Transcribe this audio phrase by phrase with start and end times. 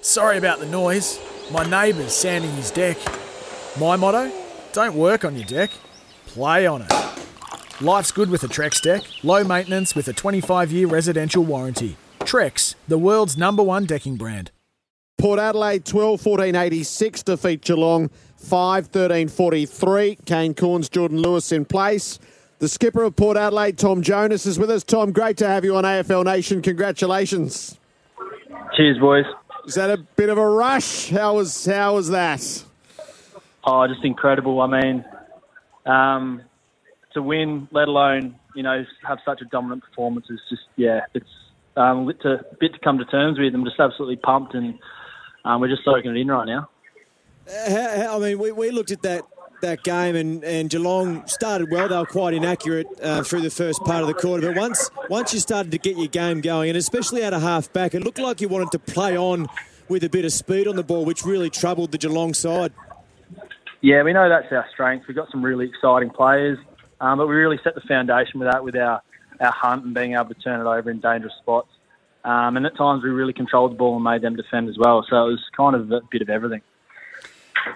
[0.00, 1.20] Sorry about the noise.
[1.50, 2.96] My neighbour's sanding his deck.
[3.78, 4.30] My motto?
[4.72, 5.70] Don't work on your deck,
[6.26, 6.92] play on it.
[7.80, 9.02] Life's good with a Trex deck.
[9.22, 11.96] Low maintenance with a 25 year residential warranty.
[12.20, 14.50] Trex, the world's number one decking brand.
[15.16, 20.18] Port Adelaide 12 14 86 defeat Geelong 5 13 43.
[20.24, 22.18] Kane Cornes, Jordan Lewis in place.
[22.58, 24.82] The skipper of Port Adelaide, Tom Jonas, is with us.
[24.82, 26.60] Tom, great to have you on AFL Nation.
[26.60, 27.78] Congratulations.
[28.76, 29.24] Cheers, boys.
[29.68, 31.10] Is that a bit of a rush?
[31.10, 32.64] How was how was that?
[33.64, 34.62] Oh, just incredible.
[34.62, 35.04] I mean,
[35.84, 36.40] um,
[37.12, 41.28] to win, let alone you know have such a dominant performance is just yeah, it's
[41.76, 43.54] um, a bit to, bit to come to terms with.
[43.54, 44.78] I'm just absolutely pumped, and
[45.44, 46.70] um, we're just soaking it in right now.
[47.46, 49.22] Uh, how, how, I mean, we, we looked at that
[49.60, 51.88] that game, and, and Geelong started well.
[51.88, 55.32] They were quite inaccurate uh, through the first part of the quarter, but once once
[55.32, 58.18] you started to get your game going, and especially out of half back, it looked
[58.18, 59.46] like you wanted to play on
[59.88, 62.72] with a bit of speed on the ball, which really troubled the Geelong side.
[63.80, 65.06] Yeah, we know that's our strength.
[65.06, 66.58] We've got some really exciting players,
[67.00, 69.00] um, but we really set the foundation with that with our,
[69.40, 71.68] our hunt and being able to turn it over in dangerous spots.
[72.24, 75.06] Um, and at times we really controlled the ball and made them defend as well.
[75.08, 76.60] So it was kind of a bit of everything.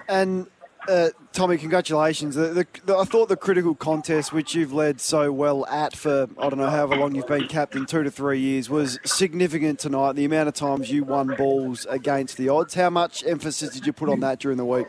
[0.07, 0.47] And
[0.87, 2.35] uh, Tommy, congratulations.
[2.35, 6.27] The, the, the, I thought the critical contest, which you've led so well at for,
[6.37, 10.13] I don't know, however long you've been captain, two to three years, was significant tonight.
[10.13, 12.73] The amount of times you won balls against the odds.
[12.73, 14.87] How much emphasis did you put on that during the week?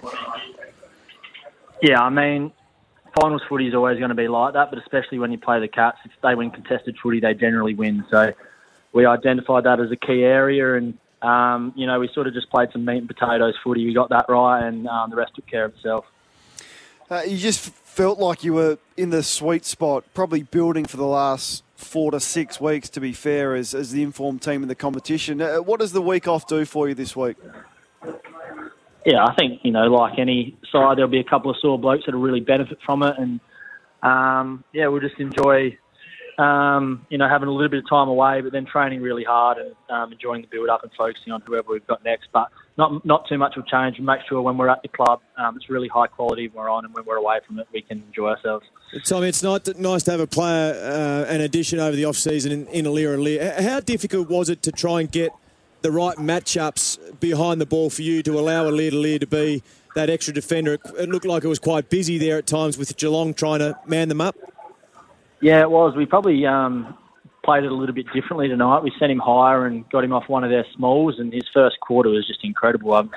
[1.83, 2.53] Yeah, I mean,
[3.21, 5.69] finals footy is always going to be like that, but especially when you play the
[5.69, 8.05] Cats, if they win contested footy, they generally win.
[8.11, 8.33] So
[8.93, 12.51] we identified that as a key area, and um, you know, we sort of just
[12.51, 13.87] played some meat and potatoes footy.
[13.87, 16.05] We got that right, and um, the rest took care of itself.
[17.11, 21.07] Uh, you just felt like you were in the sweet spot, probably building for the
[21.07, 24.75] last four to six weeks, to be fair, as, as the informed team in the
[24.75, 25.41] competition.
[25.41, 27.37] Uh, what does the week off do for you this week?
[29.05, 32.05] Yeah, I think, you know, like any side, there'll be a couple of sore blokes
[32.07, 33.15] that'll really benefit from it.
[33.19, 33.39] And,
[34.03, 35.77] um, yeah, we'll just enjoy
[36.39, 39.59] um, you know, having a little bit of time away, but then training really hard
[39.59, 42.29] and um, enjoying the build up and focusing on whoever we've got next.
[42.33, 43.99] But not not too much will change.
[43.99, 46.85] And make sure when we're at the club, um, it's really high quality we're on,
[46.85, 48.67] and when we're away from it, we can enjoy ourselves.
[49.05, 52.53] Tommy, it's not nice to have a player, uh, an addition over the off season
[52.53, 53.61] in, in Aliir.
[53.61, 55.33] How difficult was it to try and get
[55.83, 59.63] the right matchups behind the ball for you to allow Aliir Aliir to be
[59.95, 60.79] that extra defender?
[60.99, 64.09] It looked like it was quite busy there at times with Geelong trying to man
[64.09, 64.37] them up.
[65.45, 65.95] Yeah, it was.
[65.95, 66.97] We probably um,
[67.45, 68.83] played it a little bit differently tonight.
[68.83, 71.79] We sent him higher and got him off one of their smalls, and his first
[71.81, 72.95] quarter was just incredible.
[72.95, 73.11] I've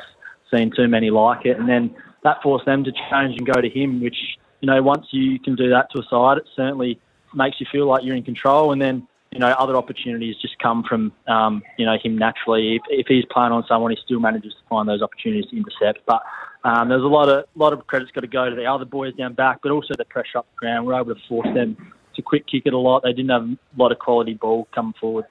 [0.53, 1.95] seen too many like it, and then
[2.25, 4.01] that forced them to change and go to him.
[4.01, 4.17] Which
[4.59, 6.99] you know, once you can do that to a side, it certainly
[7.33, 8.73] makes you feel like you're in control.
[8.73, 12.75] And then you know, other opportunities just come from um, you know him naturally.
[12.75, 16.05] If, if he's playing on someone, he still manages to find those opportunities to intercept.
[16.05, 16.23] But
[16.65, 19.13] um, there's a lot of lot of credit's got to go to the other boys
[19.13, 20.85] down back, but also the pressure up the ground.
[20.85, 23.03] We're able to force them to quick kick it a lot.
[23.03, 25.25] They didn't have a lot of quality ball coming forward.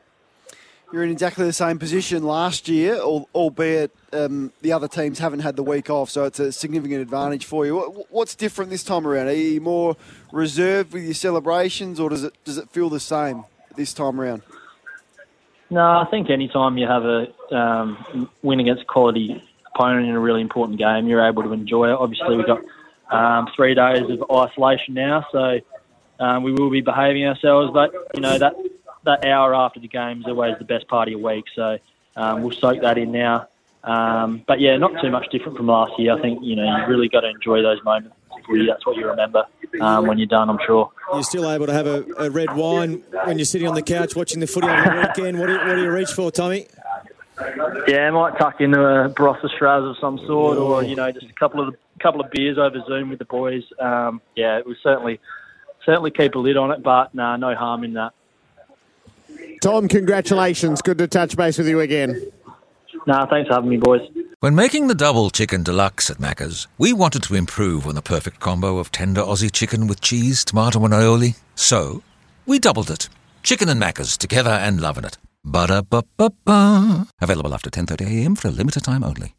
[0.93, 5.57] You're in exactly the same position last year, albeit um, the other teams haven't had
[5.57, 8.07] the week off, so it's a significant advantage for you.
[8.09, 9.27] What's different this time around?
[9.27, 9.97] Are you more
[10.33, 14.43] reserved with your celebrations, or does it does it feel the same this time around?
[15.71, 19.43] No, I think anytime you have a um, win against a quality
[19.75, 21.97] opponent in a really important game, you're able to enjoy it.
[21.99, 22.63] Obviously, we've got
[23.11, 25.59] um, three days of isolation now, so
[26.19, 27.72] um, we will be behaving ourselves.
[27.72, 28.54] But you know that
[29.04, 31.44] that hour after the game is always the best part of your week.
[31.54, 31.78] So
[32.16, 33.49] um, we'll soak that in now.
[33.84, 36.12] Um, but yeah, not too much different from last year.
[36.12, 38.17] I think you know you really got to enjoy those moments.
[38.67, 39.44] That's what you remember
[39.81, 40.49] um, when you're done.
[40.49, 40.91] I'm sure.
[41.12, 44.14] You're still able to have a, a, red wine when you're sitting on the couch
[44.14, 45.41] watching the footy on the weekend.
[45.41, 46.69] What do you, what do you reach for, Tommy?
[47.88, 51.26] Yeah, I might tuck into a Barossa Shiraz of some sort, or you know, just
[51.26, 53.64] a couple of couple of beers over Zoom with the boys.
[53.79, 55.20] Um, yeah, it was certainly
[55.87, 58.12] certainly keep a lid on it, but nah, no harm in that.
[59.62, 60.83] Tom, congratulations.
[60.83, 62.31] Good to touch base with you again.
[63.06, 64.03] Nah, thanks for having me, boys.
[64.41, 68.41] When making the double chicken deluxe at Macca's, we wanted to improve on the perfect
[68.41, 71.37] combo of tender Aussie chicken with cheese, tomato, and aioli.
[71.55, 72.03] So,
[72.44, 73.09] we doubled it.
[73.43, 75.19] Chicken and Macca's together and loving it.
[75.44, 77.06] Ba-da-ba-ba-ba.
[77.21, 79.35] Available after 10.30am for a limited time only.